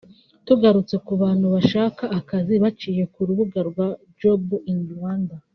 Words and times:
Tugarutse 0.45 0.95
ku 1.05 1.13
bantu 1.21 1.45
bashaka 1.55 2.03
akazi 2.19 2.53
baciye 2.63 3.03
ku 3.13 3.19
rubuga 3.27 3.59
rwa 3.69 3.87
Job 4.19 4.43
in 4.71 4.79
Rwanda 4.95 5.35